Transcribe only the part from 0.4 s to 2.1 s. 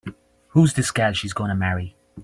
Who's this gal she's gonna marry?